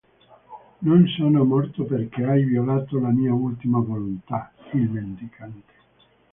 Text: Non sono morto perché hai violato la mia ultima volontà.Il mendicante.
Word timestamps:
Non 0.81 1.05
sono 1.15 1.43
morto 1.43 1.83
perché 1.83 2.23
hai 2.23 2.43
violato 2.43 2.99
la 2.99 3.09
mia 3.09 3.35
ultima 3.35 3.77
volontà.Il 3.81 4.89
mendicante. 4.89 5.73